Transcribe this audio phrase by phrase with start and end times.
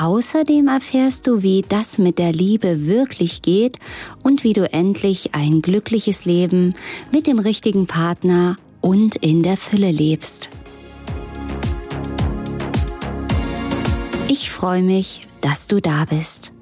[0.00, 3.78] Außerdem erfährst du, wie das mit der Liebe wirklich geht
[4.22, 6.74] und wie du endlich ein glückliches Leben
[7.12, 10.48] mit dem richtigen Partner und in der Fülle lebst.
[14.28, 16.54] Ich freue mich, dass du da bist.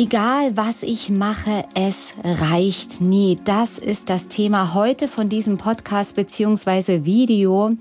[0.00, 3.36] Egal was ich mache, es reicht nie.
[3.44, 7.72] Das ist das Thema heute von diesem Podcast beziehungsweise Video.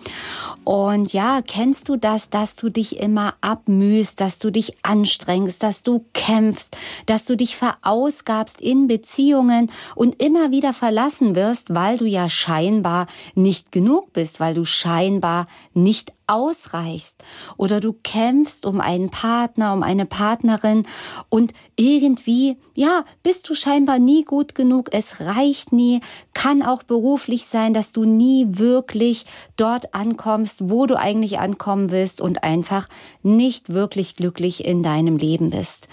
[0.64, 5.84] Und ja, kennst du das, dass du dich immer abmühst, dass du dich anstrengst, dass
[5.84, 12.06] du kämpfst, dass du dich verausgabst in Beziehungen und immer wieder verlassen wirst, weil du
[12.06, 13.06] ja scheinbar
[13.36, 17.24] nicht genug bist, weil du scheinbar nicht ausreichst
[17.58, 20.84] oder du kämpfst um einen Partner, um eine Partnerin
[21.30, 26.02] und irgendwie, ja, bist du scheinbar nie gut genug, es reicht nie,
[26.34, 32.22] kann auch beruflich sein, dass du nie wirklich dort ankommst, wo du eigentlich ankommen willst
[32.22, 32.88] und einfach
[33.24, 35.88] nicht wirklich glücklich in deinem Leben bist.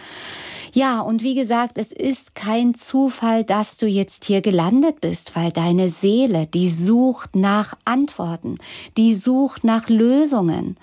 [0.74, 5.52] Ja, und wie gesagt, es ist kein Zufall, dass du jetzt hier gelandet bist, weil
[5.52, 8.58] deine Seele, die sucht nach Antworten,
[8.96, 10.76] die sucht nach Lösungen.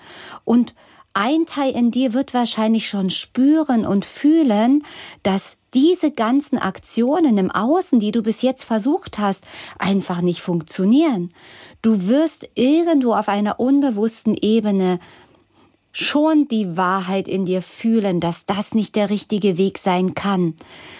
[0.44, 0.74] Und
[1.12, 4.82] ein Teil in dir wird wahrscheinlich schon spüren und fühlen,
[5.22, 9.44] dass diese ganzen Aktionen im Außen, die du bis jetzt versucht hast,
[9.78, 11.34] einfach nicht funktionieren.
[11.82, 15.00] Du wirst irgendwo auf einer unbewussten Ebene
[15.92, 20.54] schon die Wahrheit in dir fühlen, dass das nicht der richtige Weg sein kann,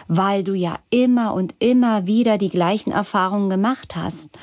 [0.06, 4.38] weil du ja immer und immer wieder die gleichen Erfahrungen gemacht hast.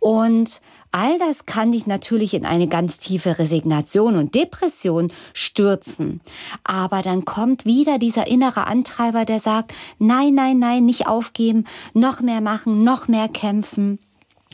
[0.00, 0.60] Und
[0.92, 6.20] all das kann dich natürlich in eine ganz tiefe Resignation und Depression stürzen.
[6.64, 12.20] Aber dann kommt wieder dieser innere Antreiber, der sagt, nein, nein, nein, nicht aufgeben, noch
[12.20, 13.98] mehr machen, noch mehr kämpfen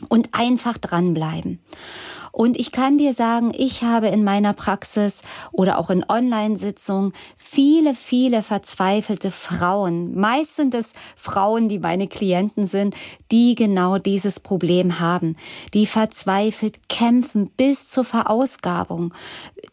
[0.09, 1.59] und einfach dranbleiben.
[2.35, 5.21] Und ich kann dir sagen, ich habe in meiner Praxis
[5.53, 10.19] oder auch in Online-Sitzungen viele, viele verzweifelte Frauen.
[10.19, 12.93] Meist sind es Frauen, die meine Klienten sind,
[13.31, 15.37] die genau dieses Problem haben,
[15.73, 19.13] die verzweifelt kämpfen bis zur Verausgabung,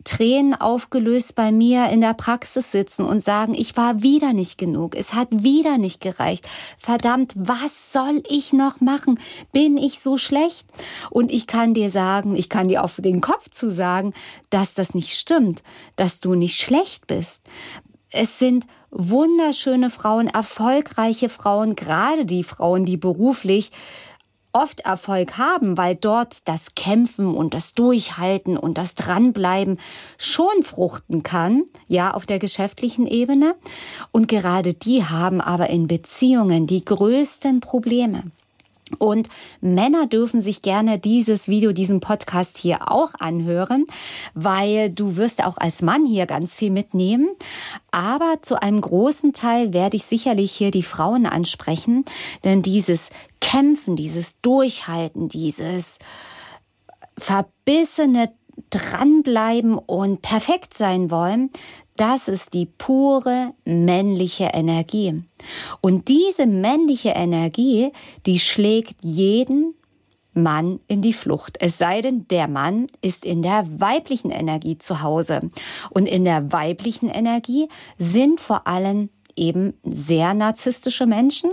[0.04, 4.94] Tränen aufgelöst bei mir in der Praxis sitzen und sagen, ich war wieder nicht genug,
[4.94, 6.48] es hat wieder nicht gereicht.
[6.78, 9.18] Verdammt, was soll ich noch machen?
[9.50, 10.68] Bin ich so schlecht?
[11.10, 14.12] Und ich kann dir sagen, ich kann dir auf den Kopf zu sagen,
[14.50, 15.64] dass das nicht stimmt,
[15.96, 17.42] dass du nicht schlecht bist.
[18.10, 23.72] Es sind wunderschöne Frauen, erfolgreiche Frauen, gerade die Frauen, die beruflich
[24.52, 29.78] oft Erfolg haben, weil dort das Kämpfen und das Durchhalten und das Dranbleiben
[30.18, 33.54] schon fruchten kann, ja, auf der geschäftlichen Ebene.
[34.10, 38.24] Und gerade die haben aber in Beziehungen die größten Probleme.
[38.98, 39.28] Und
[39.60, 43.86] Männer dürfen sich gerne dieses Video, diesen Podcast hier auch anhören,
[44.34, 47.28] weil du wirst auch als Mann hier ganz viel mitnehmen.
[47.90, 52.04] Aber zu einem großen Teil werde ich sicherlich hier die Frauen ansprechen,
[52.44, 53.10] denn dieses
[53.40, 55.98] Kämpfen, dieses Durchhalten, dieses
[57.18, 58.32] verbissene
[58.70, 61.50] dranbleiben und perfekt sein wollen,
[61.96, 65.22] das ist die pure männliche Energie.
[65.80, 67.92] Und diese männliche Energie,
[68.26, 69.74] die schlägt jeden
[70.34, 71.58] Mann in die Flucht.
[71.60, 75.50] Es sei denn, der Mann ist in der weiblichen Energie zu Hause.
[75.90, 81.50] Und in der weiblichen Energie sind vor allem eben sehr narzisstische Menschen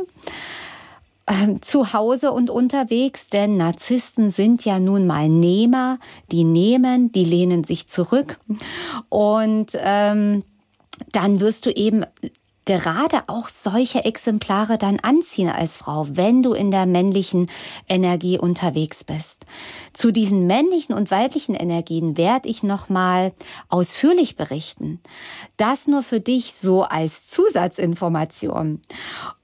[1.25, 5.99] äh, zu Hause und unterwegs, denn Narzissten sind ja nun mal Nehmer,
[6.31, 8.39] die nehmen, die lehnen sich zurück
[9.09, 10.43] und ähm,
[11.11, 12.03] dann wirst du eben
[12.69, 17.49] gerade auch solche Exemplare dann anziehen als Frau, wenn du in der männlichen
[17.87, 19.45] Energie unterwegs bist.
[19.93, 23.33] Zu diesen männlichen und weiblichen Energien werde ich nochmal
[23.69, 24.99] ausführlich berichten.
[25.57, 28.81] Das nur für dich so als Zusatzinformation.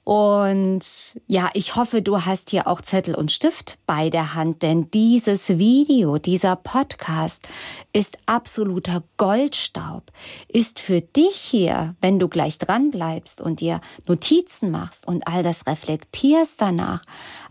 [0.05, 4.91] Und ja, ich hoffe, du hast hier auch Zettel und Stift bei der Hand, denn
[4.91, 7.49] dieses Video, dieser Podcast
[7.91, 10.11] ist absoluter Goldstaub,
[10.47, 15.41] ist für dich hier, wenn du gleich dran bleibst und dir Notizen machst und all
[15.41, 17.03] das reflektierst danach,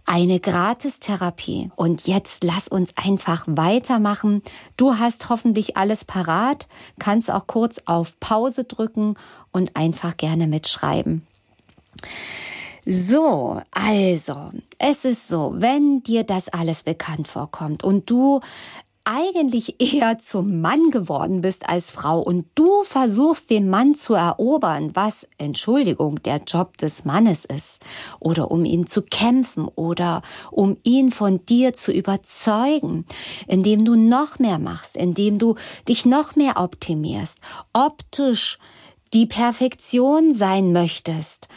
[0.06, 1.72] eine Gratistherapie.
[1.74, 4.42] Und jetzt lass uns einfach weitermachen.
[4.76, 6.68] Du hast hoffentlich alles parat,
[7.00, 9.16] kannst auch kurz auf Pause drücken
[9.50, 11.26] und einfach gerne mitschreiben.
[12.86, 18.40] So, also, es ist so, wenn dir das alles bekannt vorkommt und du
[19.04, 24.90] eigentlich eher zum Mann geworden bist als Frau und du versuchst den Mann zu erobern,
[24.94, 27.80] was, Entschuldigung, der Job des Mannes ist,
[28.18, 33.04] oder um ihn zu kämpfen oder um ihn von dir zu überzeugen,
[33.46, 35.54] indem du noch mehr machst, indem du
[35.88, 37.38] dich noch mehr optimierst,
[37.72, 38.58] optisch
[39.12, 41.48] die Perfektion sein möchtest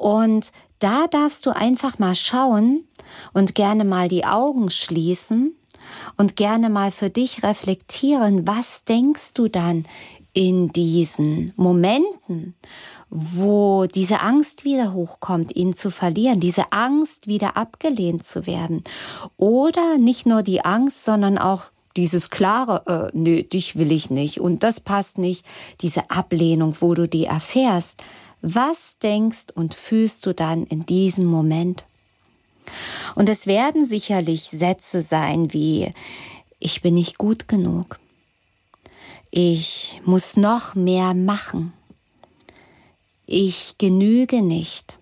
[0.00, 2.84] und da darfst du einfach mal schauen
[3.34, 5.54] und gerne mal die Augen schließen
[6.16, 9.84] und gerne mal für dich reflektieren, was denkst du dann
[10.32, 12.54] in diesen Momenten,
[13.10, 18.82] wo diese Angst wieder hochkommt, ihn zu verlieren, diese Angst wieder abgelehnt zu werden.
[19.36, 21.64] Oder nicht nur die Angst, sondern auch
[21.98, 25.44] dieses klare, äh, nö, dich will ich nicht und das passt nicht,
[25.82, 28.02] diese Ablehnung, wo du die erfährst.
[28.42, 31.84] Was denkst und fühlst du dann in diesem Moment?
[33.14, 35.92] Und es werden sicherlich Sätze sein wie
[36.58, 37.98] ich bin nicht gut genug.
[39.30, 41.72] Ich muss noch mehr machen.
[43.24, 44.98] Ich genüge nicht.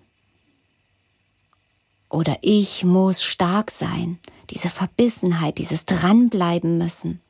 [2.08, 4.19] Oder ich muss stark sein.
[4.50, 7.20] Diese Verbissenheit, dieses Dranbleiben müssen.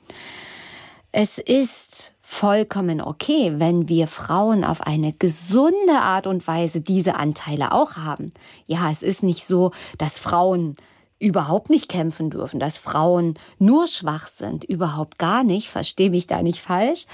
[1.11, 7.73] Es ist vollkommen okay, wenn wir Frauen auf eine gesunde Art und Weise diese Anteile
[7.73, 8.33] auch haben.
[8.67, 10.77] Ja, es ist nicht so, dass Frauen
[11.19, 16.43] überhaupt nicht kämpfen dürfen, dass Frauen nur schwach sind, überhaupt gar nicht, verstehe mich da
[16.43, 17.07] nicht falsch,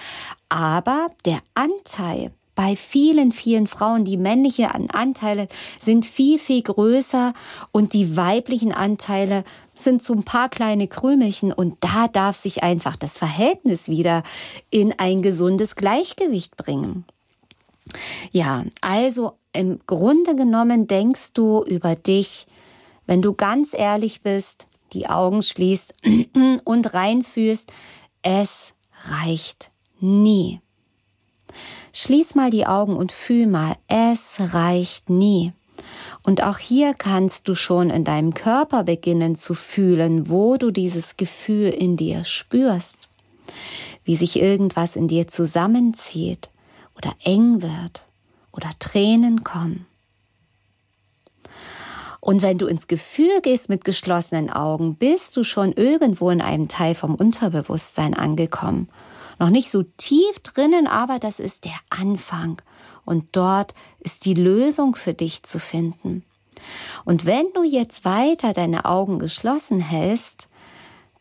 [0.48, 5.46] aber der Anteil bei vielen, vielen Frauen, die männliche Anteile
[5.80, 7.34] sind viel, viel größer
[7.70, 9.44] und die weiblichen Anteile
[9.74, 14.22] sind so ein paar kleine Krümelchen und da darf sich einfach das Verhältnis wieder
[14.70, 17.04] in ein gesundes Gleichgewicht bringen.
[18.32, 22.46] Ja, also im Grunde genommen denkst du über dich,
[23.06, 25.94] wenn du ganz ehrlich bist, die Augen schließt
[26.64, 27.72] und reinfühlst,
[28.22, 28.72] es
[29.08, 30.60] reicht nie.
[31.92, 35.52] Schließ mal die Augen und fühl mal, es reicht nie.
[36.22, 41.16] Und auch hier kannst du schon in deinem Körper beginnen zu fühlen, wo du dieses
[41.16, 43.08] Gefühl in dir spürst,
[44.04, 46.50] wie sich irgendwas in dir zusammenzieht
[46.96, 48.06] oder eng wird
[48.52, 49.86] oder Tränen kommen.
[52.20, 56.68] Und wenn du ins Gefühl gehst mit geschlossenen Augen, bist du schon irgendwo in einem
[56.68, 58.88] Teil vom Unterbewusstsein angekommen.
[59.38, 62.62] Noch nicht so tief drinnen, aber das ist der Anfang
[63.04, 66.24] und dort ist die Lösung für dich zu finden.
[67.04, 70.48] Und wenn du jetzt weiter deine Augen geschlossen hältst,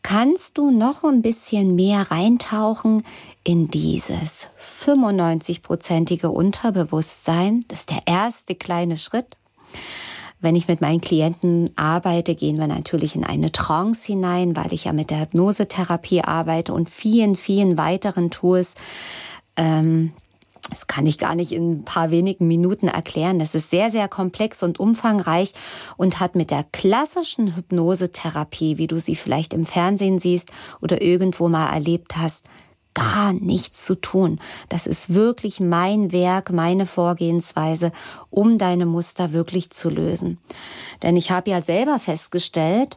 [0.02, 3.04] kannst du noch ein bisschen mehr reintauchen
[3.42, 4.48] in dieses
[4.86, 7.64] 95-prozentige Unterbewusstsein.
[7.68, 9.36] Das ist der erste kleine Schritt.
[10.40, 14.84] Wenn ich mit meinen Klienten arbeite, gehen wir natürlich in eine Trance hinein, weil ich
[14.84, 18.74] ja mit der Hypnosetherapie arbeite und vielen, vielen weiteren Tools.
[19.56, 20.12] Ähm,
[20.70, 23.38] das kann ich gar nicht in ein paar wenigen Minuten erklären.
[23.38, 25.52] Das ist sehr, sehr komplex und umfangreich
[25.96, 30.50] und hat mit der klassischen Hypnosetherapie, wie du sie vielleicht im Fernsehen siehst
[30.80, 32.46] oder irgendwo mal erlebt hast,
[32.94, 34.38] gar nichts zu tun.
[34.68, 37.92] Das ist wirklich mein Werk, meine Vorgehensweise,
[38.30, 40.38] um deine Muster wirklich zu lösen.
[41.02, 42.96] Denn ich habe ja selber festgestellt,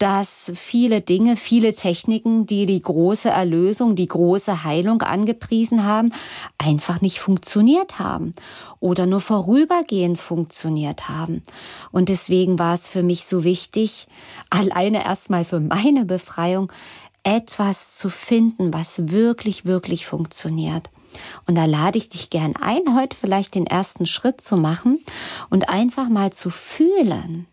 [0.00, 6.10] dass viele Dinge, viele Techniken, die die große Erlösung, die große Heilung angepriesen haben,
[6.56, 8.34] einfach nicht funktioniert haben
[8.80, 11.42] oder nur vorübergehend funktioniert haben.
[11.92, 14.08] Und deswegen war es für mich so wichtig,
[14.50, 16.72] alleine erstmal für meine Befreiung,
[17.22, 20.88] etwas zu finden, was wirklich, wirklich funktioniert.
[21.46, 24.98] Und da lade ich dich gern ein, heute vielleicht den ersten Schritt zu machen
[25.50, 27.46] und einfach mal zu fühlen,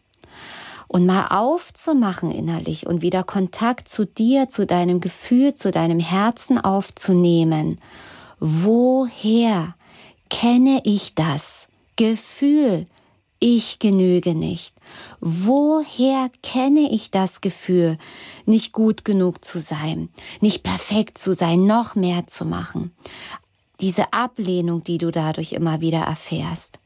[0.88, 6.58] und mal aufzumachen innerlich und wieder Kontakt zu dir, zu deinem Gefühl, zu deinem Herzen
[6.58, 7.80] aufzunehmen.
[8.40, 9.76] Woher
[10.30, 12.86] kenne ich das Gefühl,
[13.40, 14.76] ich genüge nicht?
[15.20, 17.98] Woher kenne ich das Gefühl,
[18.46, 20.10] nicht gut genug zu sein,
[20.42, 22.92] nicht perfekt zu sein, noch mehr zu machen?
[23.80, 26.80] Diese Ablehnung, die du dadurch immer wieder erfährst.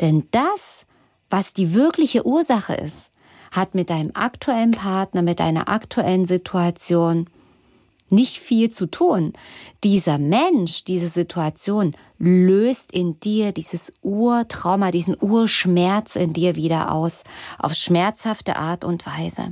[0.00, 0.84] Denn das
[1.30, 3.09] was die wirkliche Ursache ist,
[3.50, 7.26] hat mit deinem aktuellen Partner, mit deiner aktuellen Situation
[8.10, 9.32] nicht viel zu tun.
[9.84, 17.22] Dieser Mensch, diese Situation löst in dir dieses Urtrauma, diesen Urschmerz in dir wieder aus,
[17.58, 19.50] auf schmerzhafte Art und Weise.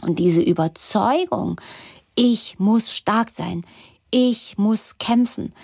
[0.00, 1.60] Und diese Überzeugung,
[2.14, 3.62] ich muss stark sein,
[4.10, 5.54] ich muss kämpfen,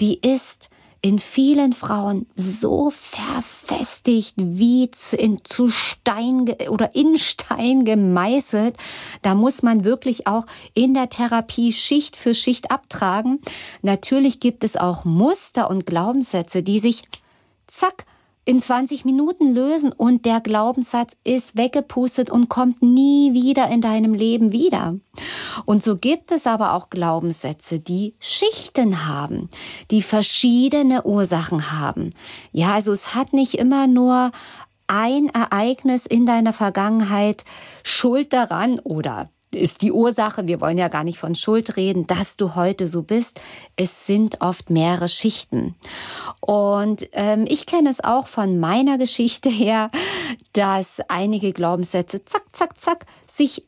[0.00, 0.70] die ist
[1.04, 8.74] in vielen Frauen so verfestigt wie in, zu Stein oder in Stein gemeißelt.
[9.20, 13.40] Da muss man wirklich auch in der Therapie Schicht für Schicht abtragen.
[13.82, 17.02] Natürlich gibt es auch Muster und Glaubenssätze, die sich
[17.66, 18.06] zack
[18.44, 24.14] in 20 Minuten lösen und der Glaubenssatz ist weggepustet und kommt nie wieder in deinem
[24.14, 24.96] Leben wieder.
[25.64, 29.48] Und so gibt es aber auch Glaubenssätze, die Schichten haben,
[29.90, 32.12] die verschiedene Ursachen haben.
[32.52, 34.32] Ja, also es hat nicht immer nur
[34.86, 37.44] ein Ereignis in deiner Vergangenheit
[37.82, 42.36] Schuld daran oder ist die Ursache, wir wollen ja gar nicht von Schuld reden, dass
[42.36, 43.40] du heute so bist.
[43.76, 45.74] Es sind oft mehrere Schichten.
[46.40, 49.90] Und ähm, ich kenne es auch von meiner Geschichte her,
[50.52, 53.64] dass einige Glaubenssätze zack, zack, zack sich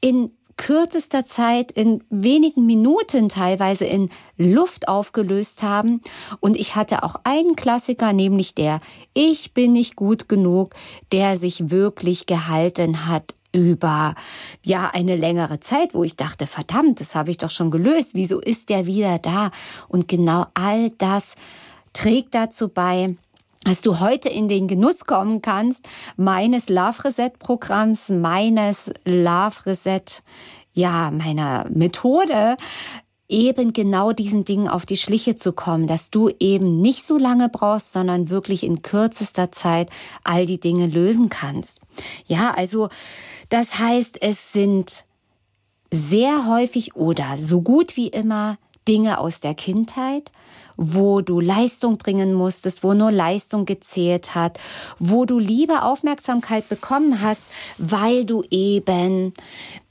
[0.00, 6.02] in kürzester Zeit, in wenigen Minuten teilweise in Luft aufgelöst haben.
[6.40, 8.80] Und ich hatte auch einen Klassiker, nämlich der
[9.14, 10.74] Ich bin nicht gut genug,
[11.12, 14.14] der sich wirklich gehalten hat über
[14.64, 18.10] ja eine längere Zeit, wo ich dachte, verdammt, das habe ich doch schon gelöst.
[18.12, 19.50] Wieso ist der wieder da?
[19.88, 21.34] Und genau all das
[21.92, 23.16] trägt dazu bei,
[23.64, 30.22] dass du heute in den Genuss kommen kannst meines Love Reset Programms, meines Love Reset
[30.72, 32.56] ja, meiner Methode,
[33.28, 37.48] eben genau diesen Dingen auf die Schliche zu kommen, dass du eben nicht so lange
[37.48, 39.90] brauchst, sondern wirklich in kürzester Zeit
[40.24, 41.80] all die Dinge lösen kannst.
[42.26, 42.88] Ja, also
[43.50, 45.04] das heißt, es sind
[45.90, 50.32] sehr häufig oder so gut wie immer Dinge aus der Kindheit,
[50.78, 54.58] wo du Leistung bringen musstest, wo nur Leistung gezählt hat,
[54.98, 57.42] wo du Liebe, Aufmerksamkeit bekommen hast,
[57.76, 59.34] weil du eben,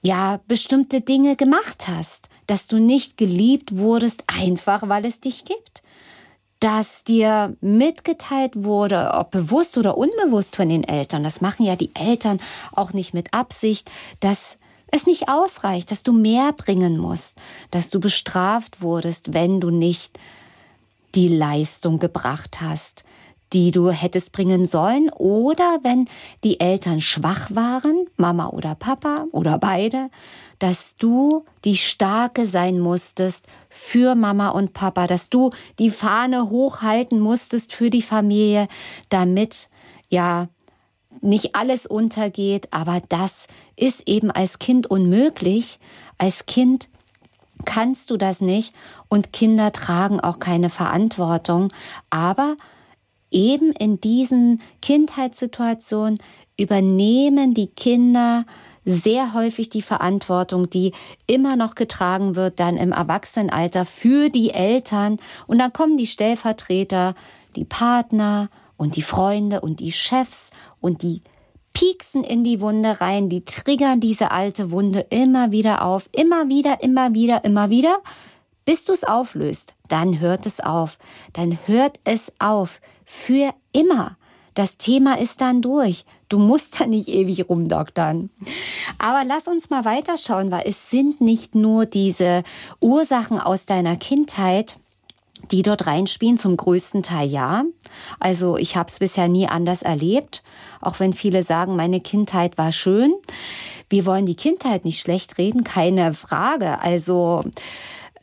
[0.01, 5.83] ja, bestimmte Dinge gemacht hast dass du nicht geliebt wurdest, einfach weil es dich gibt.
[6.59, 11.93] Dass dir mitgeteilt wurde, ob bewusst oder unbewusst von den Eltern, das machen ja die
[11.93, 12.39] Eltern
[12.71, 14.57] auch nicht mit Absicht, dass
[14.91, 17.37] es nicht ausreicht, dass du mehr bringen musst,
[17.69, 20.17] dass du bestraft wurdest, wenn du nicht
[21.13, 23.03] die Leistung gebracht hast,
[23.53, 26.07] die du hättest bringen sollen, oder wenn
[26.43, 30.09] die Eltern schwach waren, Mama oder Papa oder beide,
[30.59, 37.19] dass du die Starke sein musstest für Mama und Papa, dass du die Fahne hochhalten
[37.19, 38.67] musstest für die Familie,
[39.09, 39.69] damit
[40.09, 40.49] ja
[41.21, 45.79] nicht alles untergeht, aber das ist eben als Kind unmöglich.
[46.17, 46.89] Als Kind
[47.65, 48.73] kannst du das nicht.
[49.07, 51.71] Und Kinder tragen auch keine Verantwortung,
[52.09, 52.55] aber
[53.31, 56.19] eben in diesen Kindheitssituationen
[56.57, 58.45] übernehmen die Kinder
[58.85, 60.93] sehr häufig die Verantwortung, die
[61.27, 65.17] immer noch getragen wird dann im Erwachsenenalter für die Eltern.
[65.45, 67.13] Und dann kommen die Stellvertreter,
[67.57, 71.21] die Partner und die Freunde und die Chefs und die
[71.73, 76.81] pieksen in die Wunde rein, die triggern diese alte Wunde immer wieder auf, immer wieder,
[76.81, 77.99] immer wieder, immer wieder,
[78.67, 79.75] bis du es auflöst.
[79.87, 80.99] Dann hört es auf.
[81.31, 82.81] Dann hört es auf.
[83.05, 84.17] Für immer.
[84.55, 86.03] Das Thema ist dann durch.
[86.27, 88.29] Du musst da nicht ewig rumdoktern.
[88.99, 92.43] Aber lass uns mal weiterschauen, weil es sind nicht nur diese
[92.81, 94.75] Ursachen aus deiner Kindheit,
[95.51, 97.63] die dort reinspielen, zum größten Teil ja.
[98.19, 100.43] Also ich habe es bisher nie anders erlebt,
[100.81, 103.13] auch wenn viele sagen, meine Kindheit war schön.
[103.89, 106.81] Wir wollen die Kindheit nicht schlecht reden, keine Frage.
[106.81, 107.43] Also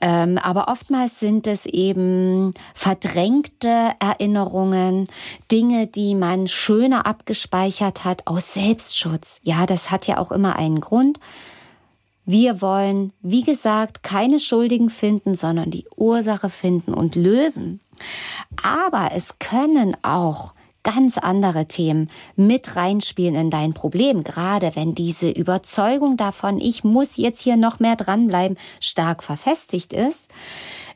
[0.06, 5.06] aber oftmals sind es eben verdrängte Erinnerungen,
[5.50, 9.40] Dinge, die man schöner abgespeichert hat aus Selbstschutz.
[9.44, 11.20] Ja, das hat ja auch immer einen Grund.
[12.26, 17.80] Wir wollen, wie gesagt, keine Schuldigen finden, sondern die Ursache finden und lösen.
[18.62, 20.54] Aber es können auch
[20.84, 27.16] ganz andere Themen mit reinspielen in dein Problem, gerade wenn diese Überzeugung davon, ich muss
[27.16, 30.28] jetzt hier noch mehr dranbleiben, stark verfestigt ist.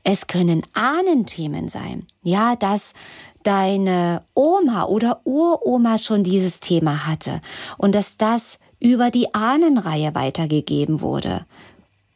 [0.05, 2.07] Es können Ahnenthemen sein.
[2.23, 2.95] Ja, dass
[3.43, 7.41] deine Oma oder Uroma schon dieses Thema hatte
[7.79, 11.45] und dass das über die Ahnenreihe weitergegeben wurde.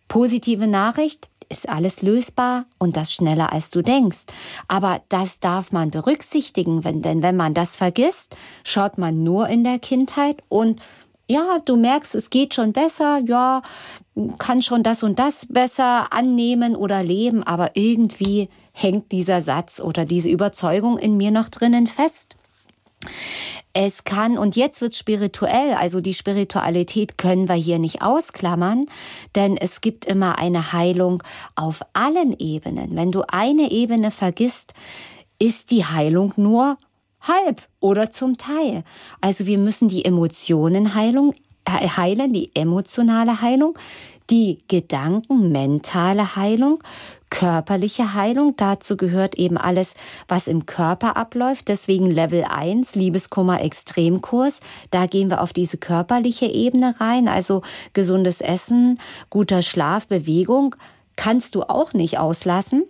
[0.09, 4.25] Positive Nachricht, ist alles lösbar und das schneller als du denkst.
[4.67, 9.63] Aber das darf man berücksichtigen, wenn, denn wenn man das vergisst, schaut man nur in
[9.63, 10.81] der Kindheit und
[11.29, 13.63] ja, du merkst, es geht schon besser, ja,
[14.39, 20.05] kann schon das und das besser annehmen oder leben, aber irgendwie hängt dieser Satz oder
[20.05, 22.37] diese Überzeugung in mir noch drinnen fest.
[23.75, 28.87] Es kann, und jetzt wird spirituell, also die Spiritualität können wir hier nicht ausklammern,
[29.35, 31.23] denn es gibt immer eine Heilung
[31.55, 32.97] auf allen Ebenen.
[32.97, 34.75] Wenn du eine Ebene vergisst,
[35.39, 36.77] ist die Heilung nur
[37.23, 38.85] halb oder zum Teil.
[39.21, 43.79] Also wir müssen die Emotionenheilung äh, heilen, die emotionale Heilung,
[44.31, 46.83] die Gedanken, mentale Heilung,
[47.33, 48.57] körperliche Heilung.
[48.59, 49.95] Dazu gehört eben alles,
[50.29, 51.69] was im Körper abläuft.
[51.69, 54.61] Deswegen Level 1, Liebeskummer Extremkurs.
[54.91, 57.29] Da gehen wir auf diese körperliche Ebene rein.
[57.29, 57.63] Also
[57.95, 60.77] gesundes Essen, guter Schlaf, Bewegung
[61.17, 62.85] kannst du auch nicht auslassen.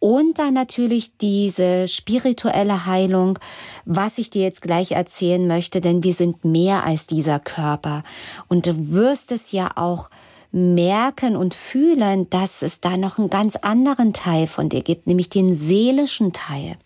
[0.00, 3.38] Und dann natürlich diese spirituelle Heilung,
[3.84, 8.02] was ich dir jetzt gleich erzählen möchte, denn wir sind mehr als dieser Körper.
[8.48, 10.10] Und du wirst es ja auch
[10.50, 15.28] merken und fühlen, dass es da noch einen ganz anderen Teil von dir gibt, nämlich
[15.28, 16.76] den seelischen Teil.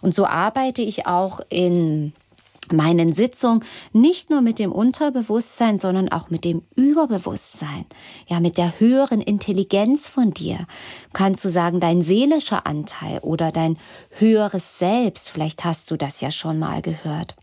[0.00, 2.12] Und so arbeite ich auch in
[2.72, 7.86] meinen Sitzungen nicht nur mit dem Unterbewusstsein, sondern auch mit dem Überbewusstsein,
[8.26, 10.66] ja, mit der höheren Intelligenz von dir.
[11.12, 13.78] Kannst du sagen, dein seelischer Anteil oder dein
[14.18, 17.34] höheres Selbst, vielleicht hast du das ja schon mal gehört.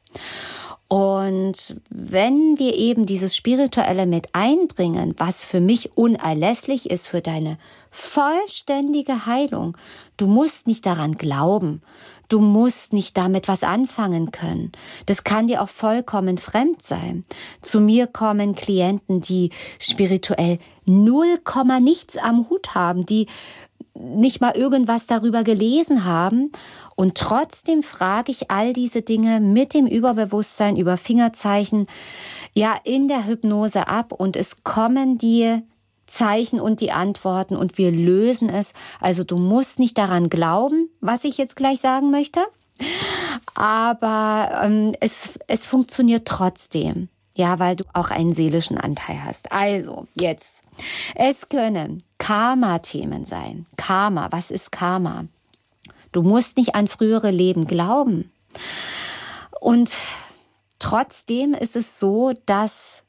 [0.96, 7.58] Und wenn wir eben dieses Spirituelle mit einbringen, was für mich unerlässlich ist für deine
[7.92, 9.76] vollständige Heilung,
[10.16, 11.82] du musst nicht daran glauben,
[12.30, 14.72] du musst nicht damit was anfangen können.
[15.06, 17.26] Das kann dir auch vollkommen fremd sein.
[17.62, 23.28] Zu mir kommen Klienten, die spirituell null Komma nichts am Hut haben, die
[23.94, 26.52] nicht mal irgendwas darüber gelesen haben
[26.96, 31.88] und trotzdem frage ich all diese Dinge mit dem Überbewusstsein über Fingerzeichen
[32.54, 35.62] ja in der Hypnose ab und es kommen die
[36.06, 38.74] Zeichen und die Antworten und wir lösen es.
[39.00, 42.42] Also du musst nicht daran glauben, was ich jetzt gleich sagen möchte,
[43.56, 47.10] aber ähm, es, es funktioniert trotzdem.
[47.38, 49.52] Ja, weil du auch einen seelischen Anteil hast.
[49.52, 50.64] Also, jetzt.
[51.16, 53.66] Es können Karma-Themen sein.
[53.76, 55.26] Karma, was ist Karma?
[56.14, 58.32] Du musst nicht an frühere Leben glauben.
[59.60, 59.92] Und
[60.80, 63.04] trotzdem ist es so, dass,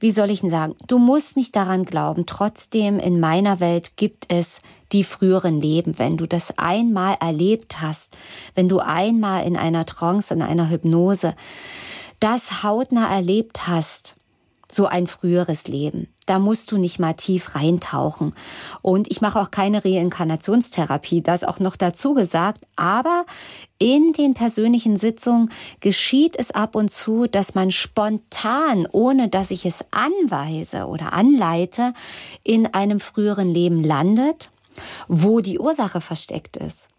[0.00, 2.26] wie soll ich denn sagen, du musst nicht daran glauben.
[2.26, 5.98] Trotzdem in meiner Welt gibt es die früheren Leben.
[5.98, 8.16] Wenn du das einmal erlebt hast,
[8.54, 11.34] wenn du einmal in einer Trance, in einer Hypnose
[12.20, 14.16] das hautnah erlebt hast,
[14.70, 16.08] so ein früheres Leben.
[16.26, 18.34] Da musst du nicht mal tief reintauchen.
[18.80, 22.62] Und ich mache auch keine Reinkarnationstherapie, das auch noch dazu gesagt.
[22.76, 23.26] Aber
[23.78, 29.66] in den persönlichen Sitzungen geschieht es ab und zu, dass man spontan, ohne dass ich
[29.66, 31.92] es anweise oder anleite,
[32.44, 34.50] in einem früheren Leben landet,
[35.08, 36.91] wo die Ursache versteckt ist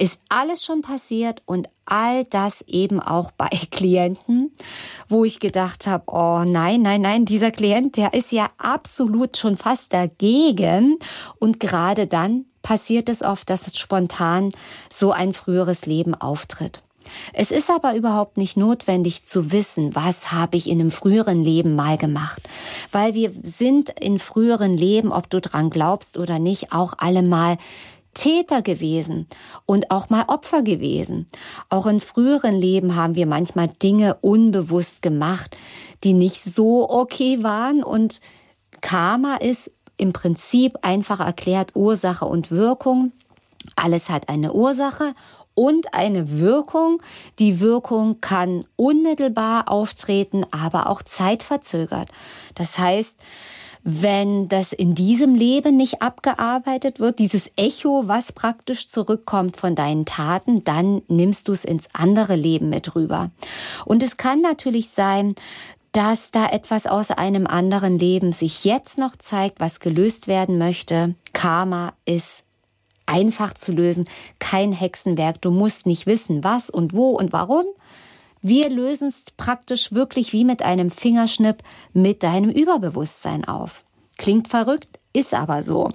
[0.00, 4.50] ist alles schon passiert und all das eben auch bei Klienten,
[5.08, 9.56] wo ich gedacht habe, oh nein, nein, nein, dieser Klient, der ist ja absolut schon
[9.56, 10.98] fast dagegen
[11.38, 14.52] und gerade dann passiert es oft, dass spontan
[14.90, 16.82] so ein früheres Leben auftritt.
[17.32, 21.74] Es ist aber überhaupt nicht notwendig zu wissen, was habe ich in einem früheren Leben
[21.74, 22.42] mal gemacht,
[22.92, 27.56] weil wir sind in früheren Leben, ob du dran glaubst oder nicht, auch alle mal
[28.14, 29.26] Täter gewesen
[29.66, 31.26] und auch mal Opfer gewesen.
[31.68, 35.56] Auch in früheren Leben haben wir manchmal Dinge unbewusst gemacht,
[36.02, 38.20] die nicht so okay waren und
[38.80, 43.12] Karma ist im Prinzip einfach erklärt Ursache und Wirkung.
[43.76, 45.14] Alles hat eine Ursache
[45.54, 47.02] und eine Wirkung.
[47.38, 52.08] Die Wirkung kann unmittelbar auftreten, aber auch zeitverzögert.
[52.54, 53.18] Das heißt,
[53.82, 60.04] wenn das in diesem Leben nicht abgearbeitet wird, dieses Echo, was praktisch zurückkommt von deinen
[60.04, 63.30] Taten, dann nimmst du es ins andere Leben mit rüber.
[63.86, 65.34] Und es kann natürlich sein,
[65.92, 71.14] dass da etwas aus einem anderen Leben sich jetzt noch zeigt, was gelöst werden möchte.
[71.32, 72.44] Karma ist
[73.06, 75.40] einfach zu lösen, kein Hexenwerk.
[75.40, 77.64] Du musst nicht wissen, was und wo und warum.
[78.42, 83.84] Wir lösen es praktisch wirklich wie mit einem Fingerschnipp mit deinem Überbewusstsein auf.
[84.16, 85.90] Klingt verrückt, ist aber so.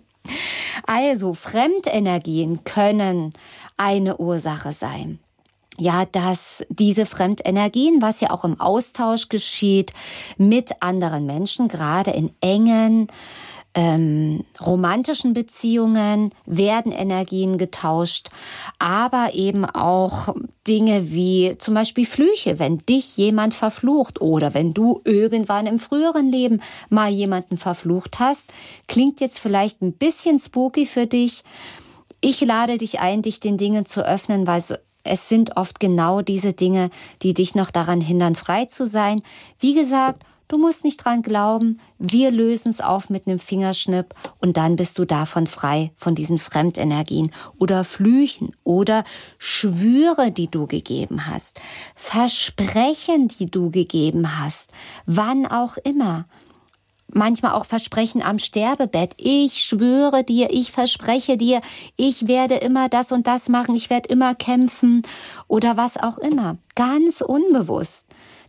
[0.86, 3.31] Also, Fremdenergien können
[3.77, 5.19] eine Ursache sein.
[5.77, 9.91] Ja, dass diese Fremdenergien, was ja auch im Austausch geschieht
[10.38, 13.08] mit anderen Menschen, gerade in engen
[13.75, 18.29] ähm, romantischen Beziehungen werden Energien getauscht,
[18.79, 20.33] aber eben auch
[20.65, 26.31] Dinge wie zum Beispiel Flüche, wenn dich jemand verflucht oder wenn du irgendwann im früheren
[26.31, 28.51] Leben mal jemanden verflucht hast,
[28.88, 31.43] klingt jetzt vielleicht ein bisschen spooky für dich.
[32.21, 34.63] Ich lade dich ein, dich den Dingen zu öffnen, weil
[35.03, 36.89] es sind oft genau diese Dinge,
[37.21, 39.21] die dich noch daran hindern, frei zu sein.
[39.59, 44.58] Wie gesagt, Du musst nicht dran glauben, wir lösen es auf mit einem Fingerschnipp und
[44.58, 49.03] dann bist du davon frei, von diesen Fremdenergien oder Flüchen oder
[49.39, 51.60] Schwüre, die du gegeben hast,
[51.95, 54.71] Versprechen, die du gegeben hast,
[55.08, 56.25] wann auch immer.
[57.08, 59.13] Manchmal auch Versprechen am Sterbebett.
[59.17, 61.62] Ich schwöre dir, ich verspreche dir,
[61.95, 65.03] ich werde immer das und das machen, ich werde immer kämpfen
[65.47, 66.58] oder was auch immer.
[66.75, 68.05] Ganz unbewusst.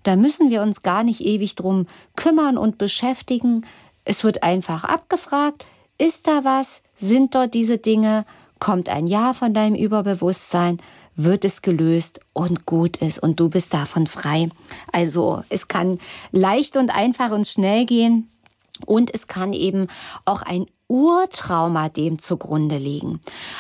[0.07, 3.67] Da müssen wir uns gar nicht ewig drum kümmern und beschäftigen.
[4.05, 5.67] Es wird einfach abgefragt,
[5.99, 6.81] ist da was?
[6.97, 8.25] Sind dort diese Dinge?
[8.61, 10.79] Kommt ein Ja von deinem Überbewusstsein?
[11.17, 14.49] Wird es gelöst und gut ist und du bist davon frei.
[14.93, 15.99] Also es kann
[16.31, 18.31] leicht und einfach und schnell gehen
[18.85, 19.89] und es kann eben
[20.25, 23.19] auch ein Urtrauma dem zugrunde liegen.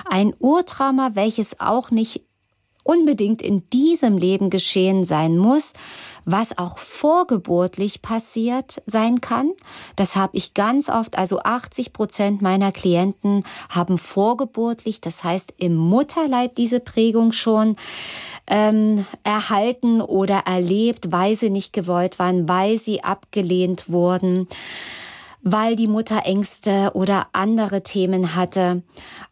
[0.08, 2.22] Ein Urtrauma, welches auch nicht
[2.84, 5.72] unbedingt in diesem Leben geschehen sein muss,
[6.26, 9.52] was auch vorgeburtlich passiert sein kann.
[9.94, 15.76] Das habe ich ganz oft, also 80 Prozent meiner Klienten haben vorgeburtlich, das heißt im
[15.76, 17.76] Mutterleib diese Prägung schon
[18.48, 24.48] ähm, erhalten oder erlebt, weil sie nicht gewollt waren, weil sie abgelehnt wurden
[25.48, 28.82] weil die Mutter Ängste oder andere Themen hatte.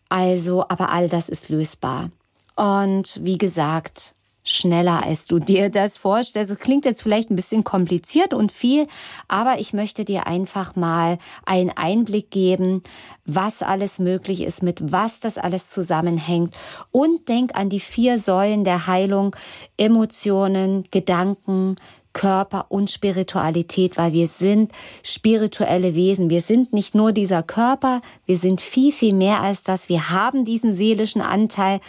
[0.09, 2.11] Also, aber all das ist lösbar.
[2.55, 4.14] Und wie gesagt,
[4.45, 6.53] schneller, als du dir das vorstellst.
[6.53, 8.87] Es klingt jetzt vielleicht ein bisschen kompliziert und viel,
[9.27, 12.83] aber ich möchte dir einfach mal einen Einblick geben,
[13.25, 16.55] was alles möglich ist, mit was das alles zusammenhängt.
[16.91, 19.35] Und denk an die vier Säulen der Heilung,
[19.79, 21.77] Emotionen, Gedanken,
[22.15, 24.73] Körper und Spiritualität, weil wir sind
[25.03, 26.31] spirituelle Wesen.
[26.31, 29.91] Wir sind nicht nur dieser Körper, wir sind viel, viel mehr als das.
[29.91, 31.81] Wir haben diesen seelischen Anteil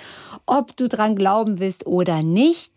[0.46, 2.72] ob du dran glauben willst oder nicht.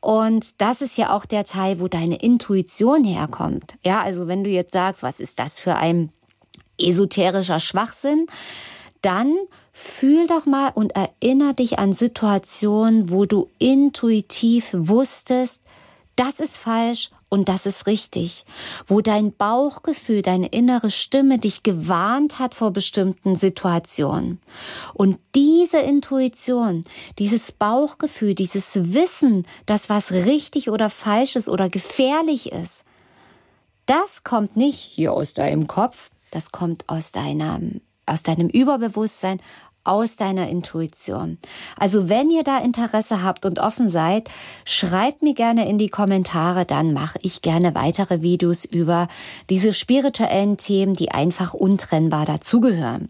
[0.00, 3.74] Und das ist ja auch der Teil, wo deine Intuition herkommt.
[3.84, 6.10] Ja, also wenn du jetzt sagst, was ist das für ein
[6.78, 8.26] esoterischer Schwachsinn,
[9.02, 9.34] dann
[9.72, 15.60] fühl doch mal und erinnere dich an Situationen, wo du intuitiv wusstest,
[16.20, 18.44] das ist falsch und das ist richtig,
[18.86, 24.38] wo dein Bauchgefühl, deine innere Stimme dich gewarnt hat vor bestimmten Situationen.
[24.92, 26.82] Und diese Intuition,
[27.18, 32.84] dieses Bauchgefühl, dieses Wissen, dass was richtig oder falsch ist oder gefährlich ist,
[33.86, 39.40] das kommt nicht hier aus deinem Kopf, das kommt aus deinem, aus deinem Überbewusstsein,
[39.90, 41.38] aus deiner Intuition.
[41.76, 44.30] Also wenn ihr da Interesse habt und offen seid,
[44.64, 49.08] schreibt mir gerne in die Kommentare, dann mache ich gerne weitere Videos über
[49.50, 53.08] diese spirituellen Themen, die einfach untrennbar dazugehören.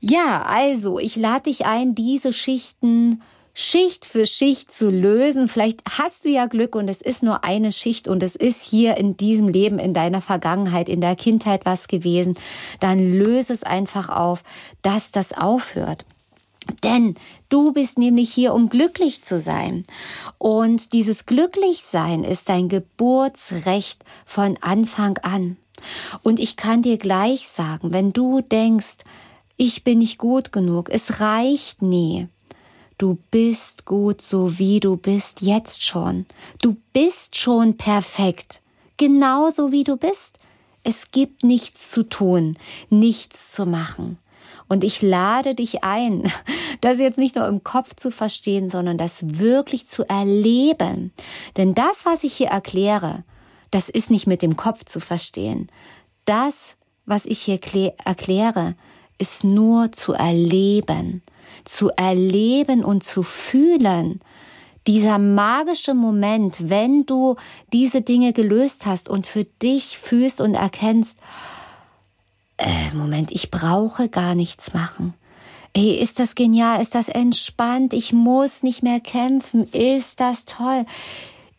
[0.00, 3.22] Ja, also ich lade dich ein, diese Schichten
[3.60, 5.48] Schicht für Schicht zu lösen.
[5.48, 8.96] Vielleicht hast du ja Glück und es ist nur eine Schicht und es ist hier
[8.96, 12.38] in diesem Leben, in deiner Vergangenheit, in der Kindheit was gewesen.
[12.78, 14.44] Dann löse es einfach auf,
[14.82, 16.04] dass das aufhört.
[16.84, 17.16] Denn
[17.48, 19.82] du bist nämlich hier, um glücklich zu sein.
[20.38, 25.56] Und dieses Glücklichsein ist dein Geburtsrecht von Anfang an.
[26.22, 28.98] Und ich kann dir gleich sagen, wenn du denkst,
[29.56, 32.28] ich bin nicht gut genug, es reicht nie,
[32.98, 36.26] Du bist gut, so wie du bist, jetzt schon.
[36.60, 38.60] Du bist schon perfekt,
[38.96, 40.40] genauso wie du bist.
[40.82, 42.58] Es gibt nichts zu tun,
[42.90, 44.18] nichts zu machen.
[44.68, 46.28] Und ich lade dich ein,
[46.80, 51.12] das jetzt nicht nur im Kopf zu verstehen, sondern das wirklich zu erleben.
[51.56, 53.22] Denn das, was ich hier erkläre,
[53.70, 55.68] das ist nicht mit dem Kopf zu verstehen.
[56.24, 57.60] Das, was ich hier
[58.04, 58.74] erkläre,
[59.18, 61.22] ist nur zu erleben
[61.68, 64.20] zu erleben und zu fühlen.
[64.86, 67.36] Dieser magische Moment, wenn du
[67.72, 71.18] diese Dinge gelöst hast und für dich fühlst und erkennst,
[72.56, 75.12] äh, Moment, ich brauche gar nichts machen.
[75.74, 76.80] Ey, ist das genial?
[76.80, 77.92] Ist das entspannt?
[77.92, 79.64] Ich muss nicht mehr kämpfen.
[79.64, 80.86] Ist das toll?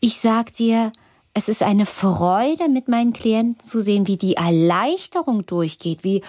[0.00, 0.90] Ich sag dir,
[1.32, 6.22] es ist eine Freude, mit meinen Klienten zu sehen, wie die Erleichterung durchgeht, wie,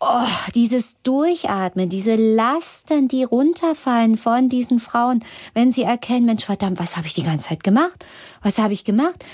[0.00, 6.78] oh, dieses Durchatmen, diese Lasten, die runterfallen von diesen Frauen, wenn sie erkennen, Mensch, verdammt,
[6.78, 8.04] was habe ich die ganze Zeit gemacht?
[8.42, 9.24] Was habe ich gemacht?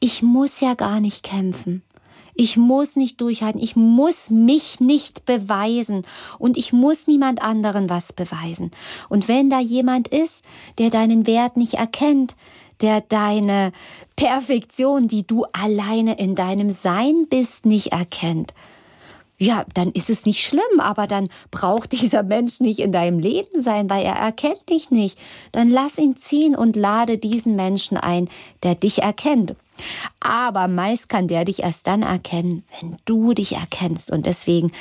[0.00, 1.82] Ich muss ja gar nicht kämpfen.
[2.34, 3.60] Ich muss nicht durchhalten.
[3.60, 6.02] Ich muss mich nicht beweisen.
[6.38, 8.70] Und ich muss niemand anderen was beweisen.
[9.08, 10.44] Und wenn da jemand ist,
[10.78, 12.36] der deinen Wert nicht erkennt,
[12.80, 13.72] der deine
[14.14, 18.54] Perfektion, die du alleine in deinem Sein bist, nicht erkennt,
[19.38, 23.62] ja, dann ist es nicht schlimm, aber dann braucht dieser Mensch nicht in deinem Leben
[23.62, 25.18] sein, weil er erkennt dich nicht.
[25.52, 28.28] Dann lass ihn ziehen und lade diesen Menschen ein,
[28.62, 29.54] der dich erkennt.
[30.20, 34.10] Aber meist kann der dich erst dann erkennen, wenn du dich erkennst.
[34.10, 34.72] Und deswegen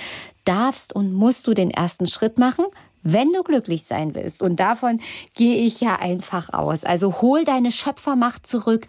[0.43, 2.65] darfst und musst du den ersten Schritt machen,
[3.03, 4.41] wenn du glücklich sein willst.
[4.41, 4.99] Und davon
[5.35, 6.83] gehe ich ja einfach aus.
[6.83, 8.87] Also hol deine Schöpfermacht zurück.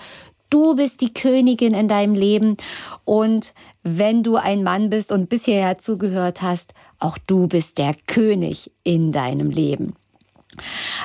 [0.51, 2.57] Du bist die Königin in deinem Leben.
[3.05, 8.71] Und wenn du ein Mann bist und bisher zugehört hast, auch du bist der König
[8.83, 9.95] in deinem Leben.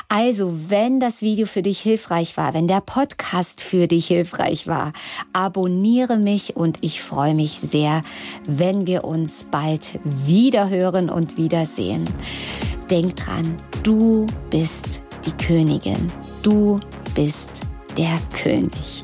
[0.10, 4.94] Also, wenn das Video für dich hilfreich war, wenn der Podcast für dich hilfreich war,
[5.32, 8.02] abonniere mich und ich freue mich sehr,
[8.48, 12.08] wenn wir uns bald wieder hören und wiedersehen.
[12.90, 16.08] Denk dran, du bist die Königin.
[16.44, 16.78] Du
[17.16, 17.62] bist
[17.98, 19.04] der König.